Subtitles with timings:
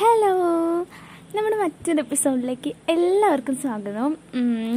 [0.00, 0.32] Hello
[1.36, 4.10] നമ്മുടെ മറ്റൊരു എപ്പിസോഡിലേക്ക് എല്ലാവർക്കും സ്വാഗതം.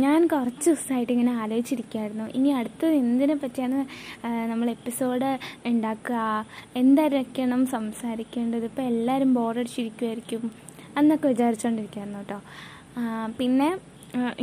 [0.03, 2.25] ഞാൻ കുറച്ച് ദിവസമായിട്ട് ഇങ്ങനെ ആലോചിച്ചിരിക്കുകയായിരുന്നു.
[2.37, 3.79] ഇനി അടുത്തത് എന്തിനെ പറ്റിയാണ്
[4.51, 5.29] നമ്മൾ എപ്പിസോഡ്
[5.71, 6.23] ഉണ്ടാക്കുക
[6.81, 8.65] എന്തായിരിക്കണം സംസാരിക്കേണ്ടത്?
[8.71, 10.43] ഇപ്പോൾ എല്ലാവരും ബോറടിച്ചിരിക്കുമായിരിക്കും
[11.01, 12.39] എന്നൊക്കെ വിചാരിച്ചുകൊണ്ടിരിക്കുകയായിരുന്നു കേട്ടോ.
[13.41, 13.69] പിന്നെ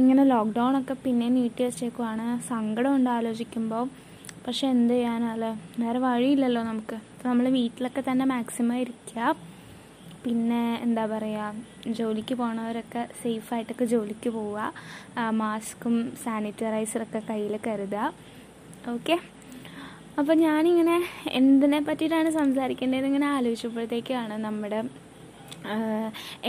[0.02, 2.28] ഇങ്ങനെ ലോക്ക്ഡൗൺ ഒക്കെ പിന്നെ നീട്ടി വെച്ചേക്കുവാണ്.
[2.52, 3.84] സങ്കടമുണ്ട് ആലോചിക്കുമ്പോൾ
[4.46, 5.52] പക്ഷെ എന്ത് ചെയ്യാനല്ലേ
[5.84, 6.98] വേറെ വഴിയില്ലല്ലോ നമുക്ക്.
[7.28, 9.36] നമ്മൾ വീട്ടിലൊക്കെ തന്നെ മാക്സിമം ഇരിക്കുക.
[10.28, 14.72] പിന്നെ എന്താ പറയുക ജോലിക്ക് പോണവരൊക്കെ സേഫായിട്ടൊക്കെ ജോലിക്ക് പോവുക
[15.42, 18.12] മാസ്കും സാനിറ്റൈസറൊക്കെ കയ്യിൽ കരുതുക
[18.94, 19.16] ഓക്കെ?
[20.20, 20.96] അപ്പോൾ ഞാനിങ്ങനെ
[21.40, 23.06] എന്തിനെ പറ്റിയിട്ടാണ് സംസാരിക്കേണ്ടത്?
[23.10, 24.80] ഇങ്ങനെ ആലോചിച്ചപ്പോഴത്തേക്കാണ് നമ്മുടെ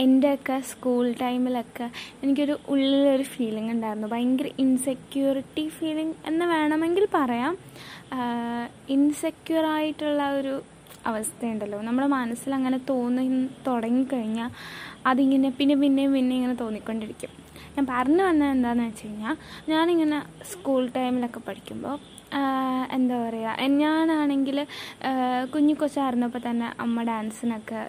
[0.02, 1.86] എന്റെയൊക്കെ സ്കൂൾ ടൈമിലൊക്കെ
[2.22, 4.08] എനിക്കൊരു ഉള്ളിലൊരു ഫീലിംഗ് ഉണ്ടായിരുന്നു.
[4.08, 7.54] ഭയങ്കര ഇൻസെക്യൂരിറ്റി ഫീലിംഗ് എന്ന് വേണമെങ്കിൽ പറയാം.
[8.96, 10.54] ഇൻസെക്യൂർ ആയിട്ടുള്ള ഒരു
[11.06, 11.82] അവസ്ഥയുണ്ടല്ലോ.
[11.82, 13.24] നമ്മുടെ മനസ്സിൽ അങ്ങനെ തോന്നി
[13.66, 14.50] തുടങ്ങിക്കഴിഞ്ഞാൽ
[15.06, 17.30] അതിങ്ങനെ പിന്നെ പിന്നെയും പിന്നെ ഇങ്ങനെ തോന്നിക്കൊണ്ടിരിക്കും.
[17.76, 19.36] ഞാൻ പറഞ്ഞു വന്നത് എന്താണെന്ന് വെച്ച് കഴിഞ്ഞാൽ
[19.68, 21.96] ഞാനിങ്ങനെ സ്കൂൾ ടൈമിലൊക്കെ പഠിക്കുമ്പോൾ
[22.92, 24.66] എന്താ പറയുക ഞാനാണെങ്കിൽ
[25.54, 27.80] കുഞ്ഞു കൊച്ചായിരുന്നപ്പോൾ തന്നെ അമ്മ ഡാൻസിനൊക്കെ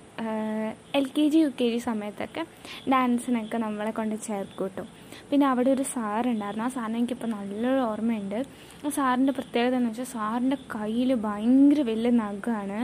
[0.99, 2.43] L K G U K G സമയത്തൊക്കെ
[2.89, 4.87] ഡാൻസിനൊക്കെ നമ്മളെ കൊണ്ട് ചേർക്കൂട്ടും.
[5.31, 6.65] പിന്നെ അവിടെ ഒരു സാറുണ്ടായിരുന്നു.
[6.65, 8.39] ആ സാറിന് എനിക്കിപ്പോൾ നല്ലൊരു ഓർമ്മയുണ്ട്.
[8.85, 12.79] ആ സാറിന്റെ പ്രത്യേകത എന്ന് വെച്ചാൽ സാറിന്റെ കയ്യിൽ ഭയങ്കര വലിയ നഖമാണ്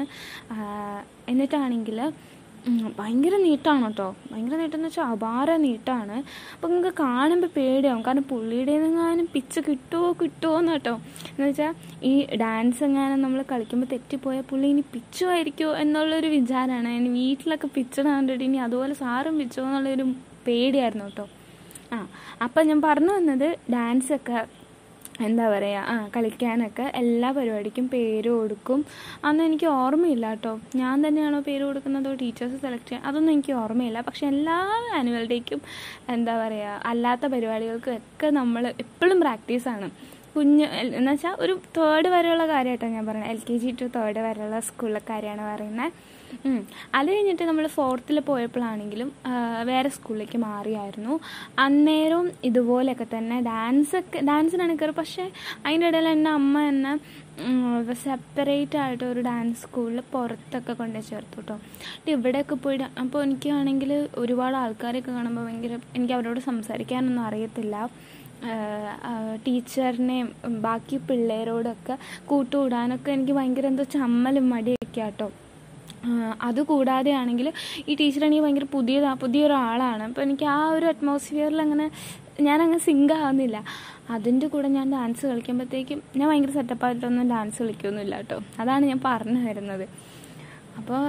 [1.30, 2.00] എന്നിട്ടാണെങ്കിൽ
[2.98, 6.18] ഭയങ്കര നീട്ടാണ് കേട്ടോ ഭയങ്കര നീട്ടെന്ന് വെച്ചാൽ അപാര നീട്ടാണ്.
[6.54, 8.02] അപ്പം നിങ്ങൾക്ക് കാണുമ്പോൾ പേടിയാവും.
[8.04, 10.96] കാരണം പുള്ളിയുടെ എങ്ങാനും പിച്ച് കിട്ടുമോ കിട്ടുമോ എന്ന് കേട്ടോ.
[11.30, 17.70] എന്ന് വെച്ചാൽ ഈ ഡാൻസ് എങ്ങാനും നമ്മൾ കളിക്കുമ്പോൾ തെറ്റിപ്പോയാൽ പുള്ളി ഇനി പിച്ചുമായിരിക്കുമോ എന്നുള്ളൊരു വിചാരമാണ് ഇനി വീട്ടിലൊക്കെ
[17.76, 20.06] പിച്ചണ കണ്ടിട്ട് ഇനി അതുപോലെ സാറും പിച്ചോ എന്നുള്ളൊരു
[20.48, 21.28] പേടിയായിരുന്നു കേട്ടോ
[21.94, 21.98] ആ
[22.42, 24.40] അപ്പം ഞാൻ പറഞ്ഞു വന്നത് ഡാൻസൊക്കെ
[25.22, 28.86] എന്താ പറയുക ആ കളിക്കാനൊക്കെ എല്ലാ പരിപാടിക്കും പേര് കൊടുക്കും.
[29.26, 30.60] അന്ന് എനിക്ക് ഓർമ്മയില്ല കേട്ടോ.
[30.76, 32.14] ഞാൻ തന്നെയാണോ പേര് കൊടുക്കുന്നതോ?
[32.14, 33.06] ടീച്ചേഴ്സ് സെലക്ട് ചെയ്യാൻ.
[33.06, 34.02] അതൊന്നും എനിക്ക് ഓർമ്മയില്ല.
[34.02, 34.58] പക്ഷെ എല്ലാ
[34.94, 35.62] ആനുവൽ ഡേക്കും
[36.10, 40.68] എന്താ പറയുക അല്ലാത്ത പരിപാടികൾക്കും ഒക്കെ നമ്മൾ എപ്പോഴും പ്രാക്ടീസാണ് കുഞ്ഞ്
[41.00, 45.02] എന്ന് വെച്ചാൽ ഒരു തേർഡ് വരെയുള്ള കാര്യമായിട്ടാണ് ഞാൻ പറയുന്നത് L K G to third വരെയുള്ള സ്കൂളിലെ
[45.10, 45.92] കാര്യമാണ് പറയുന്നത്.
[46.98, 49.10] അത് കഴിഞ്ഞിട്ട് നമ്മൾ ഫോർത്തിൽ പോയപ്പോഴാണെങ്കിലും
[49.70, 51.14] വേറെ സ്കൂളിലേക്ക് മാറിയായിരുന്നു.
[51.66, 55.26] അന്നേരവും ഇതുപോലെയൊക്കെ തന്നെ ഡാൻസ് ഡാൻസൊക്കെ ഡാൻസിനാണ് കയറി പക്ഷേ
[55.66, 56.92] അതിന്റെ ഇടയിൽ എന്റെ അമ്മ എന്നെ
[58.04, 61.56] സെപ്പറേറ്റ് ആയിട്ട് ഒരു ഡാൻസ് സ്കൂളിൽ പുറത്തൊക്കെ കൊണ്ടു ചേർത്തു കേട്ടോ
[62.14, 63.92] ഇവിടെയൊക്കെ പോയി അപ്പോൾ എനിക്കാണെങ്കിൽ
[64.24, 67.76] ഒരുപാട് ആൾക്കാരെയൊക്കെ കാണുമ്പോൾ ഭയങ്കര എനിക്ക് അവരോട് സംസാരിക്കാനൊന്നും അറിയത്തില്ല.
[69.46, 70.28] ടീച്ചറിനെയും
[70.66, 75.28] ബാക്കി പിള്ളേരോടൊക്കെ കൂട്ടുകൂടാനൊക്കെ എനിക്ക് ഭയങ്കര എന്തോ ചമ്മലും മടിയൊക്കെ ആട്ടോ.
[76.42, 77.48] അതുകൂടാതെ ആണെങ്കിൽ
[77.90, 80.04] ഈ ടീച്ചറാണെങ്കിൽ ഭയങ്കര പുതിയതാ പുതിയൊരാളാണ്.
[80.10, 81.86] അപ്പോൾ എനിക്ക് ആ ഒരു അറ്റ്മോസ്ഫിയറിൽ അങ്ങനെ
[82.48, 83.58] ഞാനങ്ങനെ സിങ്ക് ആവുന്നില്ല.
[84.16, 88.38] അതിന്റെ കൂടെ ഞാൻ ഡാൻസ് കളിക്കുമ്പോഴത്തേക്കും ഞാൻ ഭയങ്കര സെറ്റപ്പായിട്ടൊന്നും ഡാൻസ് കളിക്കൊന്നുമില്ല കേട്ടോ.
[88.60, 89.86] അതാണ് ഞാൻ പറഞ്ഞു വരുന്നത്.
[90.78, 91.02] അപ്പോൾ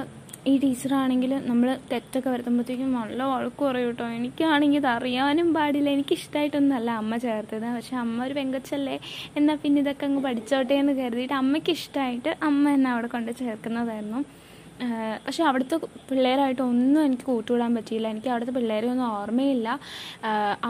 [0.50, 4.04] ഈ ടീച്ചറാണെങ്കിൽ നമ്മൾ തെറ്റൊക്കെ വരുത്തുമ്പോഴത്തേക്കും നല്ല വഴക്ക് പറയും കേട്ടോ.
[4.18, 5.88] എനിക്കാണെങ്കിൽ ഇത് അറിയാനും പാടില്ല.
[5.96, 7.66] എനിക്കിഷ്ടമായിട്ടൊന്നുമല്ല അമ്മ ചേർത്തത്.
[7.76, 8.96] പക്ഷെ അമ്മ ഒരു പെങ്കച്ചല്ലേ.
[9.38, 14.20] എന്നാൽ പിന്നെ ഇതൊക്കെ അങ്ങ് പഠിച്ചോട്ടെ എന്ന് കരുതിയിട്ട് അമ്മയ്ക്ക് ഇഷ്ടമായിട്ട് അമ്മ എന്നെ അവിടെ കൊണ്ട് ചേർക്കുന്നതായിരുന്നു.
[15.26, 15.76] പക്ഷെ അവിടുത്തെ
[16.08, 18.08] പിള്ളേരായിട്ട് ഒന്നും എനിക്ക് കൂട്ടുകൂടാൻ പറ്റിയില്ല.
[18.14, 19.68] എനിക്ക് അവിടുത്തെ പിള്ളേരെ ഒന്നും ഓർമ്മയില്ല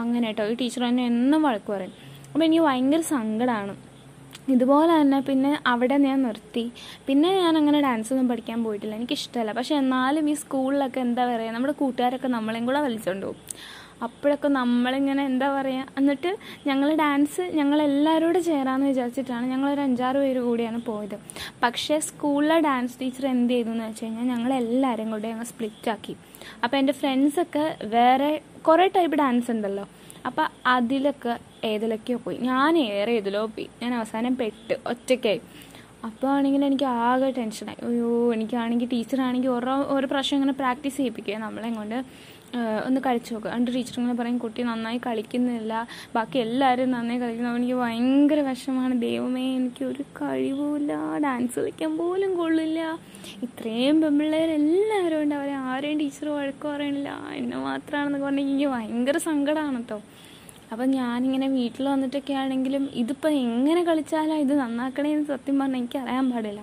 [0.01, 0.45] അങ്ങനെ കേട്ടോ.
[0.53, 1.93] ഈ ടീച്ചർ എന്നെ എന്നും വഴക്ക് പറയും.
[2.31, 3.75] അപ്പോൾ എനിക്ക് ഭയങ്കര സങ്കടമാണ്.
[4.53, 6.63] ഇതുപോലെ തന്നെ പിന്നെ അവിടെ ഞാൻ നിർത്തി.
[7.07, 8.93] പിന്നെ ഞാൻ അങ്ങനെ ഡാൻസ് ഒന്നും പഠിക്കാൻ പോയിട്ടില്ല.
[8.99, 13.43] എനിക്ക് ഇഷ്ടമല്ല പക്ഷെ എന്നാലും ഈ സ്കൂളിലൊക്കെ എന്താ പറയുക നമ്മുടെ കൂട്ടുകാരൊക്കെ നമ്മളെയും കൂടെ വലിച്ചുകൊണ്ട് പോകും.
[14.07, 16.29] അപ്പോഴൊക്കെ നമ്മളിങ്ങനെ എന്താ പറയുക എന്നിട്ട്
[16.67, 21.17] ഞങ്ങൾ ഡാൻസ് ഞങ്ങളെല്ലാവരോടും ചേരാമെന്ന് വിചാരിച്ചിട്ടാണ് ഞങ്ങളൊരു അഞ്ചാറ് പേര് കൂടിയാണ് പോയത്.
[21.63, 26.15] പക്ഷേ സ്കൂളിലെ ഡാൻസ് ടീച്ചർ എന്ത് ചെയ്തു എന്ന് വെച്ച് കഴിഞ്ഞാൽ ഞങ്ങളെല്ലാവരും കൂടെ ഞങ്ങൾ സ്പ്ലിറ്റ് ആക്കി.
[26.63, 27.65] അപ്പോൾ എന്റെ ഫ്രണ്ട്സൊക്കെ
[27.97, 28.31] വേറെ
[28.67, 29.85] കുറേ ടൈപ്പ് ഡാൻസ് ഉണ്ടല്ലോ.
[30.25, 32.37] അപ്പം അതിലൊക്കെ ഏതിലൊക്കെയോ പോയി.
[32.37, 33.69] ഞാൻ ഏറെ ഏതിലോ പോയി.
[33.81, 35.41] ഞാൻ അവസാനം പെട്ട് ഒറ്റയ്ക്കായി.
[36.05, 37.85] അപ്പോൾ ആണെങ്കിൽ എനിക്ക് ആകെ ടെൻഷനായി.
[37.85, 41.35] അയ്യോ എനിക്കാണെങ്കിൽ ടീച്ചറാണെങ്കിൽ ഓരോ ഓരോ പ്രാവശ്യം ഇങ്ങനെ പ്രാക്ടീസ് ചെയ്യിപ്പിക്കുക.
[41.35, 42.05] നമ്മളെ കൊണ്ട്
[42.87, 45.73] ഒന്ന് കളിച്ചു നോക്കുക എന്റെ ടീച്ചർ ഇങ്ങനെ പറയും കുട്ടി നന്നായി കളിക്കുന്നില്ല.
[46.15, 47.51] ബാക്കി എല്ലാവരും നന്നായി കളിക്കുന്നു.
[47.59, 48.95] എനിക്ക് ഭയങ്കര വിഷമമാണ്.
[49.01, 50.93] ദൈവമേ എനിക്ക് ഒരു കഴിവില്ല
[51.25, 52.79] ഡാൻസ് കളിക്കാൻ പോലും കൊള്ളില്ല.
[53.47, 55.35] ഇത്രയും പെമ്പിള്ളേരെല്ലാവരും ഉണ്ട്.
[55.35, 57.11] അവരെ ആരെയും ടീച്ചർ വഴക്ക് പറയണില്ല.
[57.41, 59.99] എന്നെ മാത്രമാണെന്നൊക്കെ പറഞ്ഞാൽ എനിക്ക് ഭയങ്കര സങ്കടമാണ് കേട്ടോ
[60.71, 66.61] അപ്പം ഞാനിങ്ങനെ വീട്ടിൽ വന്നിട്ടൊക്കെ ആണെങ്കിലും ഇതിപ്പോൾ എങ്ങനെ കളിച്ചാലാണ് ഇത് നന്നാക്കണേന്ന് സത്യം പറഞ്ഞാൽ എനിക്ക് അറിയാൻ പാടില്ല.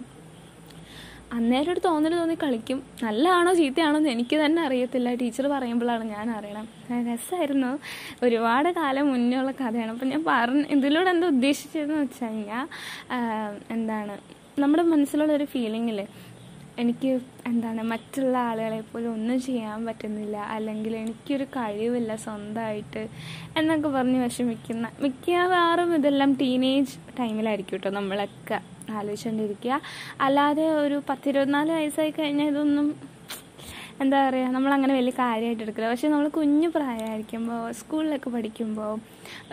[1.33, 2.83] അന്നേരം ഒരു തോന്നൽ തോന്നി കളിക്കും.
[3.05, 5.15] നല്ലതാണോ ചീത്തയാണോ എന്ന് എനിക്ക് തന്നെ അറിയത്തില്ല.
[5.15, 6.67] ടീച്ചർ പറയുമ്പോഴാണ് ഞാൻ അറിയണം.
[7.09, 7.79] രസമായിരുന്നു
[8.23, 9.91] ഒരുപാട് കാലം മുന്നേ ഉള്ള കഥയാണ്.
[9.91, 12.67] അപ്പം ഞാൻ പറഞ്ഞ ഇതിലൂടെ എന്താ ഉദ്ദേശിച്ചതെന്ന് വെച്ച് കഴിഞ്ഞാൽ
[13.77, 14.17] എന്താണ്
[14.63, 16.07] നമ്മുടെ മനസ്സിലുള്ള ഒരു ഫീലിങ്ങില്ലേ
[16.79, 20.37] എനിക്ക് എന്താണ് മറ്റുള്ള ആളുകളെ പോലും ഒന്നും ചെയ്യാൻ പറ്റുന്നില്ല.
[20.37, 23.09] അല്ലെങ്കിൽ എനിക്കൊരു കഴിവില്ല സ്വന്തമായിട്ട്
[23.57, 28.76] എന്നൊക്കെ പറഞ്ഞ് വിഷമിക്കുന്ന മിക്കവാറും ഇതെല്ലാം ടീനേജ് ടൈമിലായിരിക്കും കേട്ടോ നമ്മളൊക്കെ.
[28.93, 29.81] ആലോചിച്ചുകൊണ്ടിരിക്കുക
[30.21, 33.17] അല്ലാതെ ഒരു പത്തിരുപത്തിനാല് വയസ്സായി കഴിഞ്ഞാൽ ഇതൊന്നും
[34.01, 35.89] എന്താ പറയുക നമ്മളങ്ങനെ വലിയ കാര്യമായിട്ട് എടുക്കില്ല.
[35.91, 38.93] പക്ഷെ നമ്മൾ കുഞ്ഞു പ്രായമായിരിക്കുമ്പോൾ സ്കൂളിലൊക്കെ പഠിക്കുമ്പോൾ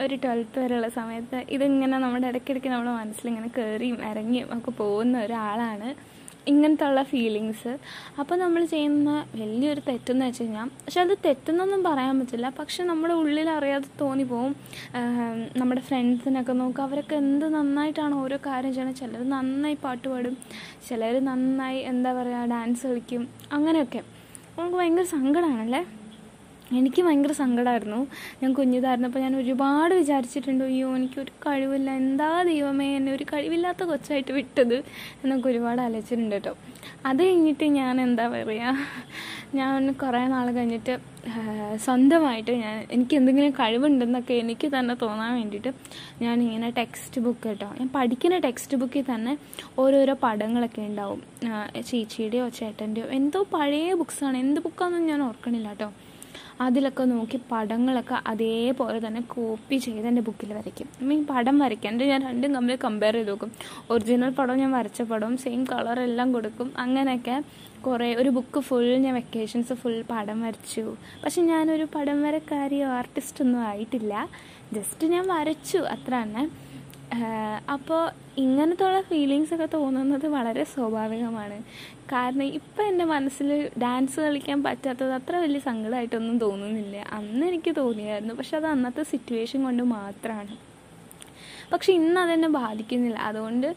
[0.04, 6.13] ഒരു ട്വൽത്ത് വരെയുള്ള സമയത്ത് ഇതിങ്ങനെ നമ്മുടെ ഇടയ്ക്കിടയ്ക്ക് നമ്മുടെ മനസ്സിലിങ്ങനെ കയറിയും ഇറങ്ങിയും ഒക്കെ പോകുന്ന ഒരാളാണ്.
[6.52, 7.72] ഇങ്ങനത്തെ ഉള്ള ഫീലിങ്സ്
[8.20, 9.10] അപ്പോൾ നമ്മൾ ചെയ്യുന്ന
[9.42, 12.50] വലിയൊരു തെറ്റെന്ന് വെച്ച് കഴിഞ്ഞാൽ പക്ഷെ അത് തെറ്റെന്നൊന്നും പറയാൻ പറ്റില്ല.
[12.60, 14.54] പക്ഷെ നമ്മുടെ ഉള്ളിൽ അറിയാതെ തോന്നി പോവും.
[15.58, 20.38] നമ്മുടെ ഫ്രണ്ട്സിനൊക്കെ നോക്കുക അവരൊക്കെ എന്ത് നന്നായിട്ടാണ് ഓരോ കാര്യം ചെയ്യണത് ചിലർ നന്നായി പാട്ട് പാടും.
[20.90, 23.26] ചിലർ നന്നായി എന്താ പറയുക ഡാൻസ് കളിക്കും.
[23.58, 24.02] അങ്ങനെയൊക്കെ.
[24.58, 25.84] നമുക്ക് ഭയങ്കര സങ്കടമാണല്ലേ
[26.80, 28.02] എനിക്ക് ഭയങ്കര സങ്കടമായിരുന്നു
[28.42, 31.90] ഞാൻ കുഞ്ഞിതായിരുന്നപ്പോൾ ഞാൻ ഒരുപാട് വിചാരിച്ചിട്ടുണ്ട് അയ്യോ എനിക്കൊരു കഴിവില്ല.
[32.02, 34.78] എന്താ ദൈവമേ എന്നെ ഒരു കഴിവില്ലാത്ത കൊച്ചായിട്ട് വിട്ടത്?
[35.24, 36.54] എന്നൊക്കെ ഒരുപാട് ആലോചിച്ചിട്ടുണ്ട് കേട്ടോ.
[37.10, 38.76] അത് കഴിഞ്ഞിട്ട് ഞാൻ എന്താ പറയുക
[39.60, 40.94] ഞാൻ കുറേ നാൾ കഴിഞ്ഞിട്ട്
[41.86, 45.72] സ്വന്തമായിട്ട് ഞാൻ എനിക്ക് എന്തെങ്കിലും കഴിവുണ്ടെന്നൊക്കെ എനിക്ക് തന്നെ തോന്നാൻ വേണ്ടിയിട്ട്
[46.24, 47.68] ഞാൻ ഇങ്ങനെ ടെക്സ്റ്റ് ബുക്ക് കേട്ടോ.
[47.80, 49.34] ഞാൻ പഠിക്കുന്ന ടെക്സ്റ്റ് ബുക്കിൽ തന്നെ
[49.84, 51.22] ഓരോരോ പടങ്ങളൊക്കെ ഉണ്ടാവും.
[51.92, 55.90] ചേച്ചിയുടെയോ ചേട്ടന്റെയോ എന്തോ പഴയ ബുക്സാണ് എന്ത് ബുക്കാണെന്ന് ഞാൻ ഓർക്കണില്ല കേട്ടോ.
[56.62, 60.90] അതിലൊക്കെ നോക്കി പടങ്ങളൊക്കെ അതേപോലെ തന്നെ കോപ്പി ചെയ്ത് എന്റെ ബുക്കിൽ വരയ്ക്കും.
[61.02, 63.52] മീൻ പടം വരയ്ക്കാൻ എന്നിട്ട് ഞാൻ രണ്ടും തമ്മിൽ കമ്പയർ ചെയ്ത് നോക്കും.
[63.90, 65.68] ഒറിജിനൽ പടവും ഞാൻ വരച്ച പടവും സെയിം
[66.00, 66.74] എല്ലാം കൊടുക്കും.
[66.78, 67.44] അങ്ങനെയൊക്കെ
[67.86, 70.96] കുറേ ഒരു ബുക്ക് ഫുൾ ഞാൻ വെക്കേഷൻസ് ഫുൾ പടം വരച്ചു.
[71.24, 74.30] പക്ഷെ ഞാനൊരു പടം വരക്കാരിയോ ആർട്ടിസ്റ്റ് ഒന്നും ആയിട്ടില്ല.
[74.74, 76.44] ജസ്റ്റ് ഞാൻ വരച്ചു അത്ര തന്നെ
[77.70, 78.02] അപ്പോൾ
[78.38, 81.58] ഇങ്ങനത്തുള്ള ഫീലിങ്സ് ഒക്കെ തോന്നുന്നത് വളരെ സ്വാഭാവികമാണ്.
[82.12, 83.50] കാരണം ഇപ്പം എന്റെ മനസ്സിൽ
[83.82, 86.98] ഡാൻസ് കളിക്കാൻ പറ്റാത്തത് അത്ര വലിയ സങ്കടമായിട്ടൊന്നും തോന്നുന്നില്ല.
[87.12, 88.34] അന്ന് എനിക്ക് തോന്നിയായിരുന്നു.
[88.34, 90.56] പക്ഷെ അത് അന്നത്തെ സിറ്റുവേഷൻ കൊണ്ട് മാത്രമാണ്
[91.74, 93.20] പക്ഷെ ഇന്ന് അതെന്നെ ബാധിക്കുന്നില്ല.
[93.30, 93.68] അതുകൊണ്ട്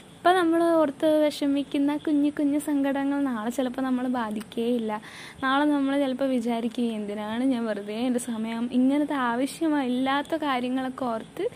[0.00, 5.00] ഇപ്പം നമ്മൾ ഓർത്ത് വിഷമിക്കുന്ന കുഞ്ഞു കുഞ്ഞു സങ്കടങ്ങൾ നാളെ ചിലപ്പോൾ നമ്മൾ ബാധിക്കുകയില്ല
[5.42, 11.46] നാളെ നമ്മൾ ചിലപ്പോൾ വിചാരിക്കുക എന്തിനാണ് ഞാൻ വെറുതെ എന്റെ സമയം ഇങ്ങനത്തെ ആവശ്യമില്ലാത്ത കാര്യങ്ങളൊക്കെ ഓർത്ത്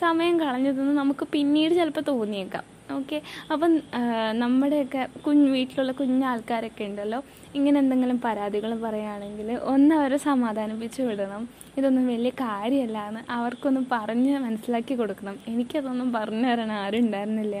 [0.00, 2.64] സമയം കളഞ്ഞതെന്ന് നമുക്ക് പിന്നീട് ചിലപ്പോൾ തോന്നിയേക്കാം.
[2.96, 3.18] ഓക്കെ
[3.52, 3.72] അപ്പം
[4.42, 7.18] നമ്മുടെയൊക്കെ കുഞ്ഞ് വീട്ടിലുള്ള കുഞ്ഞാൾക്കാരൊക്കെ ഉണ്ടല്ലോ.
[7.54, 11.42] ഇങ്ങനെ എന്തെങ്കിലും പരാതികൾ പറയുകയാണെങ്കിൽ ഒന്ന് അവരെ സമാധാനിപ്പിച്ചു വിടണം.
[11.78, 15.36] ഇതൊന്നും വലിയ കാര്യമല്ല എന്ന് അവർക്കൊന്ന് പറഞ്ഞ് മനസ്സിലാക്കി കൊടുക്കണം.
[15.52, 17.56] എനിക്കതൊന്നും പറഞ്ഞു തരാൻ ആരും ഉണ്ടായിരുന്നില്ല.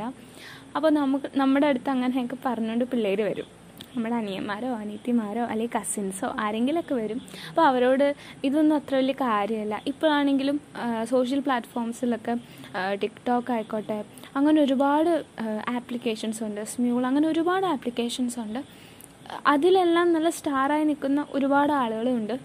[0.76, 3.48] അപ്പോൾ നമുക്ക് നമ്മുടെ അടുത്ത് അങ്ങനെയൊക്കെ പറഞ്ഞുകൊണ്ട് പിള്ളേർ വരും.
[3.96, 7.20] നമ്മുടെ അനിയന്മാരോ അനിയത്തിമാരോ അല്ലെങ്കിൽ കസിൻസോ ആരെങ്കിലുമൊക്കെ വരും.
[7.50, 8.06] അപ്പോൾ അവരോട്
[8.44, 9.74] ഇതൊന്നും അത്ര വലിയ കാര്യമല്ല.
[9.86, 10.56] ഇപ്പോഴാണെങ്കിലും
[11.12, 12.34] സോഷ്യൽ പ്ലാറ്റ്ഫോംസിലൊക്കെ
[13.02, 13.98] ടിക്ടോക്ക് ആയിക്കോട്ടെ
[14.36, 15.12] അങ്ങനെ ഒരുപാട്
[15.78, 16.60] ആപ്ലിക്കേഷൻസ് ഉണ്ട്.
[16.72, 18.60] സ്മ്യൂൾ അങ്ങനെ ഒരുപാട് ആപ്ലിക്കേഷൻസ് ഉണ്ട്.
[19.46, 22.36] അതിലെല്ലാം നല്ല സ്റ്റാറായി നിൽക്കുന്ന ഒരുപാട് ആളുകളുണ്ട്.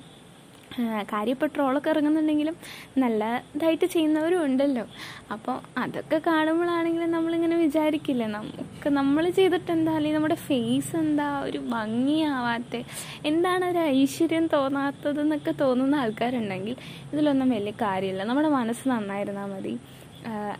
[1.11, 2.55] കാര്യം ഇപ്പോൾ ട്രോളൊക്കെ ഇറങ്ങുന്നുണ്ടെങ്കിലും
[3.03, 4.85] നല്ലതായിട്ട് ചെയ്യുന്നവരും ഉണ്ടല്ലോ.
[5.31, 11.27] അപ്പോൾ അതൊക്കെ കാണുമ്പോഴാണെങ്കിലും നമ്മളിങ്ങനെ വിചാരിക്കില്ല നമുക്ക് നമ്മൾ ചെയ്തിട്ട് എന്താ അല്ലെങ്കിൽ നമ്മുടെ ഫേസ് എന്താ?
[11.47, 12.83] ഒരു ഭംഗിയാവാത്ത.
[13.25, 16.75] എന്താണ് ഒരു ഐശ്വര്യം തോന്നാത്തതെന്നൊക്കെ തോന്നുന്ന ആൾക്കാരുണ്ടെങ്കിൽ
[17.13, 18.23] ഇതിലൊന്നും വലിയ കാര്യമില്ല.
[18.23, 19.73] നമ്മുടെ മനസ്സ് നന്നായിരുന്നാൽ മതി.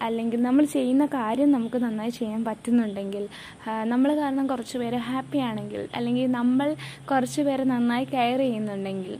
[0.06, 3.24] അല്ലെങ്കിൽ നമ്മൾ ചെയ്യുന്ന കാര്യം നമുക്ക് നന്നായി ചെയ്യാൻ പറ്റുന്നുണ്ടെങ്കിൽ
[3.92, 6.75] നമ്മൾ കാരണം കുറച്ച് പേര് ഹാപ്പി ആണെങ്കിൽ അല്ലെങ്കിൽ നമ്മൾ
[7.12, 9.13] കുറച്ച് പേരെ നന്നായി കെയർ ചെയ്യുന്നുണ്ടെങ്കിൽ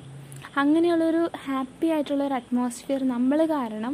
[0.60, 3.94] അങ്ങനെയുള്ളൊരു ഹാപ്പി ആയിട്ടുള്ള ഒരു അറ്റ്മോസ്ഫിയർ നമ്മൾ കാരണം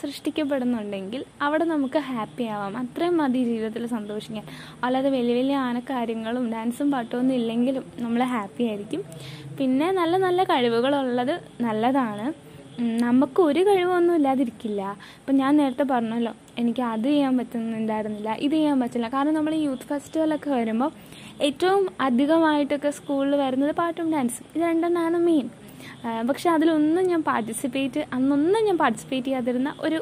[0.00, 2.76] സൃഷ്ടിക്കപ്പെടുന്നുണ്ടെങ്കിൽ അവിടെ നമുക്ക് ഹാപ്പി ആവാം.
[2.76, 4.44] അത്രയും മതി ജീവിതത്തിൽ സന്തോഷിക്കാൻ.
[4.84, 9.02] അല്ലാതെ വലിയ വലിയ ആനക്കാര്യങ്ങളും ഡാൻസും പാട്ടും ഒന്നും ഇല്ലെങ്കിലും നമ്മൾ ഹാപ്പി ആയിരിക്കും.
[9.58, 12.48] പിന്നെ നല്ല നല്ല കഴിവുകളുള്ളത് നല്ലതാണ്.
[13.04, 14.96] നമുക്ക് ഒരു കഴിവൊന്നും ഇല്ലാതിരിക്കില്ല.
[15.20, 19.08] ഇപ്പം ഞാൻ നേരത്തെ പറഞ്ഞല്ലോ എനിക്ക് അത് ചെയ്യാൻ പറ്റുന്നുണ്ടായിരുന്നില്ല ഇത് ചെയ്യാൻ പറ്റില്ല.
[19.08, 20.90] കാരണം നമ്മൾ യൂത്ത് ഫെസ്റ്റിവലൊക്കെ വരുമ്പോൾ
[21.40, 24.46] ഏറ്റവും അധികമായിട്ടൊക്കെ സ്കൂളിൽ വരുന്നത് പാട്ടും ഡാൻസും.
[24.54, 25.48] ഇത് രണ്ടെണ്ണമാണ് മെയിൻ
[26.28, 29.98] പക്ഷെ അതിലൊന്നും ഞാൻ പാർട്ടിസിപ്പേറ്റ് അന്നൊന്നും ഞാൻ പാർട്ടിസിപ്പേറ്റ് ചെയ്യാതിരുന്ന ഒരു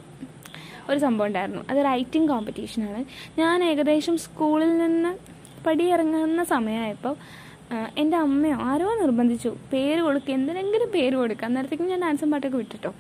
[0.90, 1.62] ഒരു സംഭവം ഉണ്ടായിരുന്നു.
[1.70, 3.00] അത് റൈറ്റിംഗ് കോമ്പറ്റീഷനാണ്
[3.38, 5.12] ഞാൻ ഏകദേശം സ്കൂളിൽ നിന്ന്
[5.66, 7.14] പടിയിറങ്ങുന്ന സമയമായപ്പോൾ
[8.00, 9.50] എന്റെ അമ്മയോ ആരോ നിർബന്ധിച്ചു.
[9.72, 12.90] പേര് കൊടുക്കുക എന്തിനെങ്കിലും പേര് കൊടുക്കുക അന്നേരത്തേക്കും ഞാൻ ഡാൻസും പാട്ടൊക്കെ വിട്ടിട്ടോ.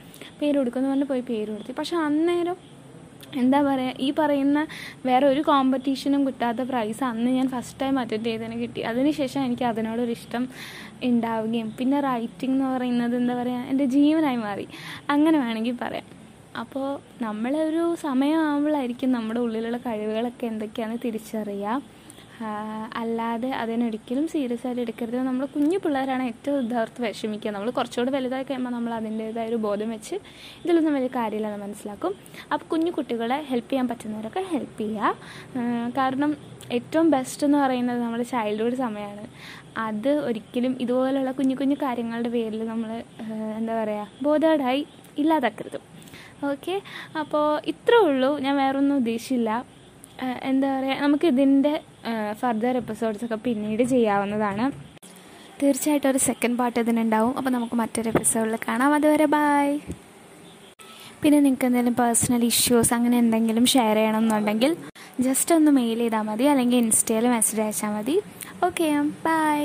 [0.40, 1.74] പേര് കൊടുക്കുമെന്ന് പറഞ്ഞ് പോയി പേര് കൊടുത്തു.
[1.78, 2.56] പക്ഷെ അന്നേരം
[3.38, 4.66] എന്താ പറയുക ഈ പറയുന്ന
[5.06, 8.80] വേറെ ഒരു കോമ്പറ്റീഷനും കിട്ടാത്ത പ്രൈസ് അന്ന് ഞാൻ ഫസ്റ്റ് ടൈം അറ്റൻഡ് ചെയ്തതിന് കിട്ടി.
[8.80, 10.48] അതിനുശേഷം എനിക്ക് അതിനോടൊരു ഇഷ്ടം
[11.04, 14.68] ഉണ്ടാവുകയും പിന്നെ റൈറ്റിംഗ് എന്ന് പറയുന്നത് എന്താ പറയുക എന്റെ ജീവനായി മാറി.
[15.10, 16.06] അങ്ങനെ വേണമെങ്കിൽ പറയാം.
[16.58, 16.86] അപ്പോൾ
[17.22, 21.95] നമ്മളൊരു സമയമാകുമ്പോഴായിരിക്കും നമ്മുടെ ഉള്ളിലുള്ള കഴിവുകളൊക്കെ എന്തൊക്കെയാണെന്ന് തിരിച്ചറിയുക
[23.00, 25.18] അല്ലാതെ അതിനൊരിക്കലും സീരിയസ് ആയിട്ട് എടുക്കരുത്.
[25.28, 27.50] നമ്മൾ കുഞ്ഞു പിള്ളേരാണ് ഏറ്റവും ഇതോർത്ത് വിഷമിക്കുക.
[27.56, 30.14] നമ്മൾ കുറച്ചുകൂടെ വലുതായി കഴിയുമ്പോൾ നമ്മൾ അതിന്റേതായ ഒരു ബോധം വെച്ച്
[30.64, 32.12] ഇതിലൊന്നും വലിയ കാര്യമില്ലെന്ന് മനസ്സിലാക്കും.
[32.52, 35.14] അപ്പോൾ കുഞ്ഞു കുട്ടികളെ ഹെൽപ്പ് ചെയ്യാൻ പറ്റുന്നവരൊക്കെ ഹെൽപ്പ് ചെയ്യുക.
[35.98, 36.32] കാരണം
[36.78, 39.24] ഏറ്റവും ബെസ്റ്റ് എന്ന് പറയുന്നത് നമ്മുടെ ചൈൽഡ്ഹുഡ് സമയമാണ്
[39.86, 42.90] അത് ഒരിക്കലും ഇതുപോലെയുള്ള കുഞ്ഞു കുഞ്ഞു കാര്യങ്ങളുടെ പേരിൽ നമ്മൾ
[43.58, 44.82] എന്താ പറയുക ബോധേഡായി
[45.22, 45.78] ഇല്ലാതാക്കരുത്.
[46.50, 46.74] ഓക്കെ
[47.20, 48.30] അപ്പോൾ ഇത്രേ ഉള്ളൂ.
[48.46, 49.50] ഞാൻ വേറൊന്നും ഉദ്ദേശിച്ചില്ല.
[50.42, 51.80] എന്താ പറയുക നമുക്ക് ഇതിന്റെ
[52.40, 54.66] ഫർദർ എപ്പിസോഡ്സൊക്കെ പിന്നീട് ചെയ്യാവുന്നതാണ്.
[55.62, 57.36] തീർച്ചയായിട്ടും ഒരു സെക്കൻഡ് പാർട്ട് ഇതിനുണ്ടാവും.
[57.38, 58.94] അപ്പോൾ നമുക്ക് മറ്റൊരു എപ്പിസോഡിൽ കാണാം.
[58.94, 59.78] അതുവരെ ബായ്
[61.22, 64.76] പിന്നെ നിങ്ങൾക്ക് എന്തെങ്കിലും പേഴ്സണൽ ഇഷ്യൂസ് അങ്ങനെ എന്തെങ്കിലും ഷെയർ ചെയ്യണമെന്നുണ്ടെങ്കിൽ
[65.26, 66.44] ജസ്റ്റ് ഒന്ന് മെയിൽ ചെയ്താൽ മതി.
[66.44, 68.16] അല്ലെങ്കിൽ ഇൻസ്റ്റയിൽ മെസ്സേജ് അയച്ചാൽ മതി.
[68.68, 68.88] Okay
[69.26, 69.58] bye